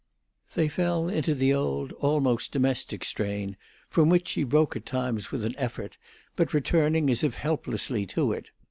[0.55, 3.55] They fell into the old, almost domestic strain,
[3.87, 5.95] from which she broke at times with an effort,
[6.35, 8.49] but returning as if helplessly to it.